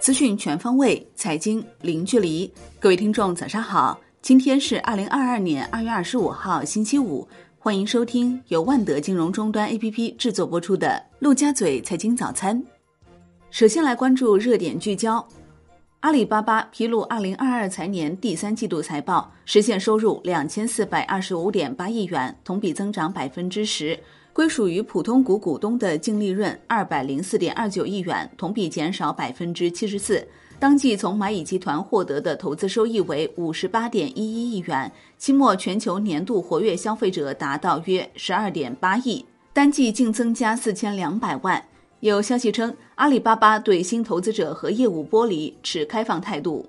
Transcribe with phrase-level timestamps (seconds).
[0.00, 2.50] 资讯全方位，财经零距离。
[2.80, 4.00] 各位听众，早上好！
[4.22, 7.28] 今天是二零二二年二月二十五号，星期五。
[7.58, 10.88] 欢迎收听由万德金融终端 APP 制作播出的
[11.18, 12.58] 《陆家嘴财经早餐》。
[13.50, 15.26] 首先来关注热点聚焦：
[16.00, 23.98] 阿里巴巴披露二零二二财年第三季度财报，实现收入两千四百二十五点八亿元，同比增长百分之十。
[24.38, 30.24] 归属于普通股股东的净利润二百零四点二九亿元，同比减少百分之七十四。
[30.60, 41.60] 当季从蚂蚁集团获得的投资收益为五十八点一一亿元，期末全球年度活跃消费者达到约十二点八亿，单季净增加四千两百万。
[41.98, 46.64] 有消息称，阿里巴巴对新投资者和业务剥离持开放态度。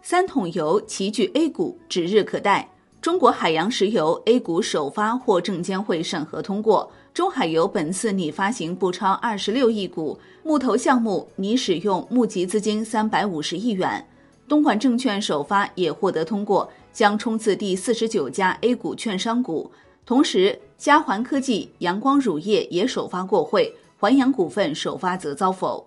[0.00, 2.68] 三桶油齐聚 A 股，指日可待。
[3.06, 14.04] 中国海洋石油 A 股首发获证监会审核通过，中海油本次拟发行不超二十六亿股，募投项目拟使用募集资金三百五十亿元。
[14.48, 19.70] 东莞证券首发也获得通过，将冲刺第四十九家 A 股券商股。
[20.04, 25.86] 同时，嘉环科技、阳光乳业也首发过会，环阳股份首发则遭否。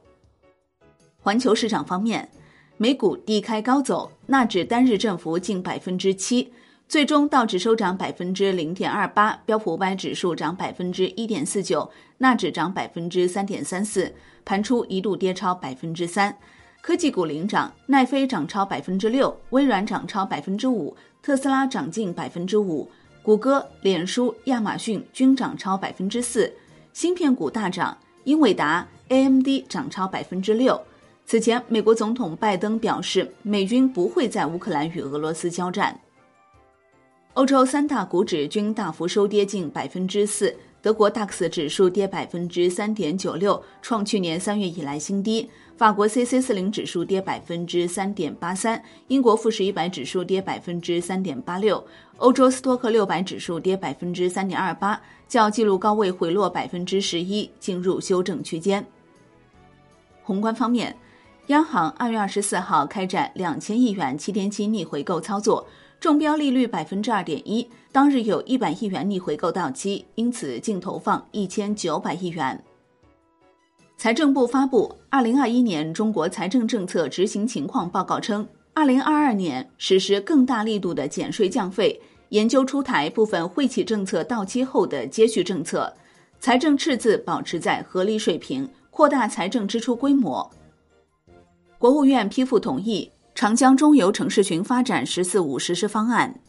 [1.21, 2.29] 环球市场方面，
[2.77, 6.53] 美股低开高走，纳指单日振幅近百分之七。
[6.89, 11.87] 最终道指收涨百分之零点二八，标普五百指数涨百分之一点四九，
[12.17, 14.11] 纳指涨百分之三点三四，
[14.43, 16.35] 盘初一度跌超百分之三。
[16.81, 22.89] 科技股领涨，奈飞涨超百分之六，微软涨超百分之五，特斯拉涨近百分之五，
[23.21, 26.51] 谷歌、脸书、亚马逊均涨超百分之四。
[26.91, 30.81] 芯片股大涨，英伟达、AMD 涨超百分之六。
[31.27, 35.95] 此前，美国总统拜登表示，美军不会在乌克兰与俄罗斯交战。
[37.39, 51.81] 欧洲三大股指均大幅收跌近百分之四，德国 DAX 指数跌百分之三点九六，创去年三月以来新低；法国 c c 四零指数跌百分之三点八三，英国富时一百指数跌百分之三点八六，
[52.17, 58.85] 欧洲斯托克六百指数跌百分之三点二八，较纪录高位回落百分之十一，进入修正区间。
[60.23, 60.93] 宏观方面，
[61.49, 65.65] 央行二月二十四号开展两千亿元七天期逆回购操作。
[65.99, 72.63] 中标利率百分之二点一，当日有一百亿元逆回购到期，因此净投放一千九百亿元。
[73.97, 81.99] 财政部发布《二零二一年中国财政政策执行情况报告》称，二零二二年实施更大力度的减税降费，
[82.29, 85.91] 研究出台部分惠企政策到期后的接续政策，
[86.39, 90.47] 财政赤字保持在合理水平，扩大财政支出规模。
[91.79, 93.09] 国务院批复同意。
[93.33, 96.41] 长江中游城市群发展“十四五”实施方案。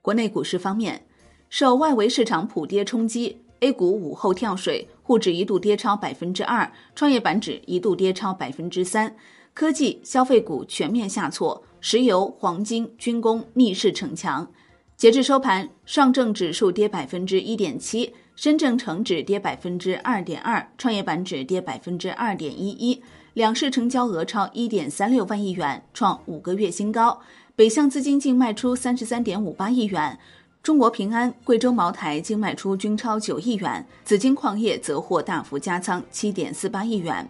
[0.00, 1.04] 国内股市方面，
[1.50, 9.12] 受外围市场普跌冲击，A 股午后跳水，沪指一度跌超百分之二，创业板指一度跌超百分之三，
[9.52, 14.48] 科技、消费股全面下挫，石油、黄金、军工逆势逞强。
[14.96, 23.02] 截至收盘，上证指数跌百分之一点七，深圳成指跌百分之二点二，创业板指跌百分之二点一一。
[23.36, 27.20] 两市成交额超一点三六万亿元，创五个月新高。
[27.54, 30.18] 北向资金净卖出三十三点五八亿元，
[30.62, 37.28] 中国平安、贵州茅台净卖出均超九亿元，紫金矿业则获大幅加仓七点四八亿元。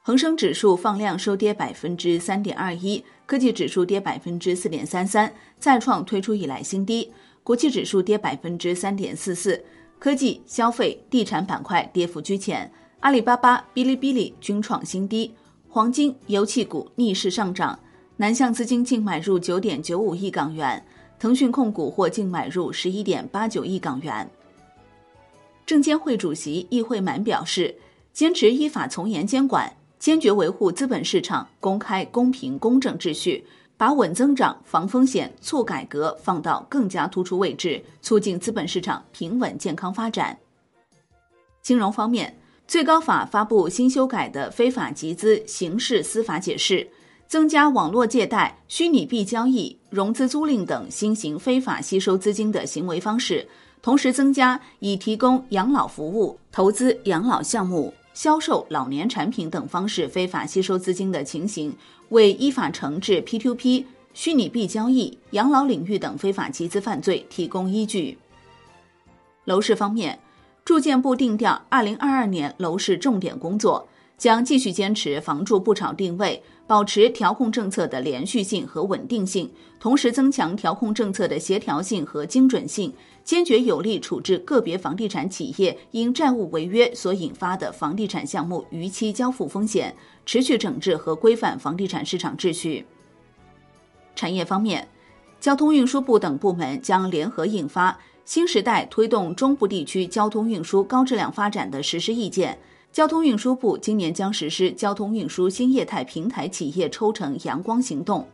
[0.00, 7.12] 恒生指数放量收跌百分之三点二一，科技指数跌百分之四点三三，再创推出以来新低。
[7.42, 9.64] 国际指数跌百分之三点四四，
[9.98, 12.70] 科技、消费、地产板块跌幅居前。
[13.00, 15.32] 阿里巴巴、哔哩哔哩均创新低，
[15.68, 17.78] 黄金、油气股逆势上涨。
[18.16, 20.84] 南向资金净买入九点九五亿港元，
[21.20, 24.28] 腾讯控股或净买入十一点八九亿港元。
[25.64, 27.76] 证监会主席易会满表示，
[28.12, 40.36] 坚持依法从严监管，坚决维护资本市场公开、公平、公正秩序，把稳增长、防风险、促改革放到更加突出位置，促进资本市场平稳健康发展。
[41.62, 42.36] 金融方面。
[42.68, 46.86] 最高法发布新修改的非法集资刑事司法解释，
[47.26, 53.48] 增加网络借贷、虚拟币交易、融资租赁等新型非法吸收资金的行为方式，
[53.80, 61.74] 同时增加以提供养老服务、投资养老项目、销售老年产品等方式非法吸收资金的情形，
[62.10, 63.82] 为依法惩治 P2P、
[64.12, 68.18] 虚拟币交易、养老领域等非法集资犯罪提供依据。
[69.46, 70.18] 楼市方面。
[70.68, 73.88] 住建部定调二零二二年楼市重点工作，
[74.18, 79.50] 将继续坚持房住不炒定位，保持调控政策的连续性和稳定性，
[79.80, 82.92] 同时增强调控政策的协调性和精准性，
[83.24, 92.84] 坚决有力处置个别房地产企业因债务违约所引发的房地产项目逾期交付风险，持续整治和规范房地产市场秩序。
[94.14, 94.86] 产业方面，
[95.40, 97.92] 交通运输部等部门将联合印发
[98.28, 102.52] 《新时代推动中部地区交通运输高质量发展的实施意见》。
[102.92, 108.28] 交通运输部今年将实施交通运输新业态平台企业抽成阳光行动。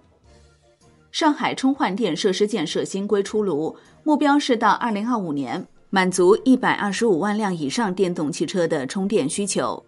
[1.12, 9.80] 上海充换电设施建设新规出炉，目标是到二零二五年满足一百二十五万辆以上电动汽车的充电需求。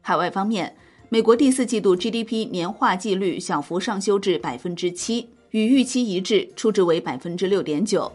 [0.00, 0.74] 海外方面。
[1.12, 8.10] 美国第四季度 GDP 年化季率小幅上修至百分之七，与预期一致，初值为百分之六点九。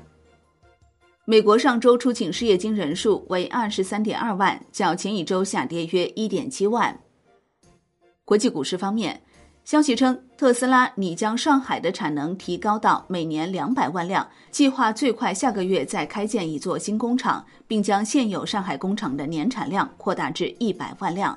[1.28, 7.00] 美国上周出请失业金人数为二十三点二万，较前一周下跌约一点七万。
[8.24, 9.24] 国际股市方面，
[9.64, 21.36] 消息称特斯拉拟将上海的产能提高到每年两百万辆，计划最快下个月再开建一座新工厂，并将现有上海工厂的年产量扩大至一百万辆。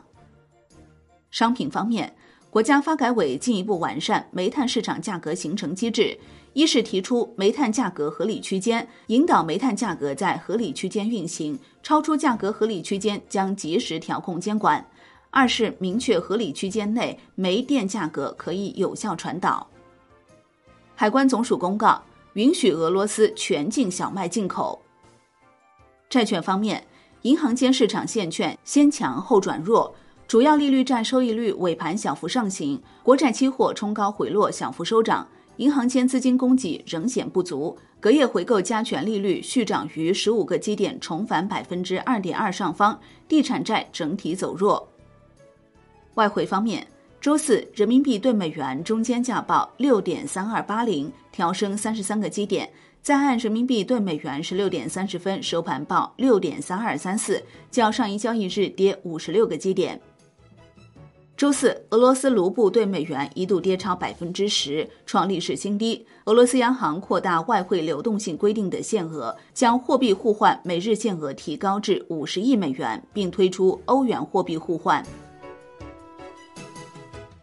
[1.31, 2.15] 商品方面，
[2.51, 6.19] 国家发改委进一步完善煤炭市场价格形成机制：
[6.59, 14.83] 一是提出煤炭价格合理区间，引导煤炭价格在合理区间运行，超出价格合理区间将及时调控监管；
[15.31, 19.65] 二是明确合理区间内煤电价格可以有效传导。
[20.97, 22.03] 海关总署公告，
[22.33, 24.83] 允许俄罗斯全境小麦进口。
[26.11, 26.85] 债券方面，
[27.23, 29.95] 银行间市场现券先强后转弱。
[30.27, 35.25] 主要利率债收益率尾盘小幅上行，国债期货冲高回落，小幅收涨。
[35.59, 42.99] 银行间资金供给仍显不足，隔夜回购加权利率续涨逾十五个基点，重返百分之二点二上方。
[43.27, 44.89] 地产债整体走弱。
[46.15, 46.87] 外汇方面，
[47.21, 52.71] 周四人民币对美元中间价报六点三二八零，调升三十三个基点。
[53.03, 60.01] 在岸人民币对美元十六点三十分收盘报六点三二三四，较上一交易日跌五十六个基点。
[61.39, 66.05] 周四，俄罗斯卢布对美元一度跌超百分之十，创历史新低。
[66.25, 75.01] 俄罗斯央行扩大外汇流动性规定的限额，将货币互换每日限额提高至五十亿美元，并推出欧元货币互换。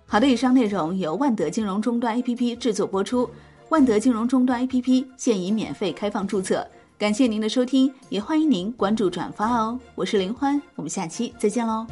[0.06, 3.30] 好的，以上内容由万德金融终端 APP 制作播出。
[3.69, 9.80] 万德金融终端 APP 现已免费开放注册，感谢您的收听，也欢迎您关注转发哦。
[9.95, 11.88] 我是林欢，我们下期再见喽。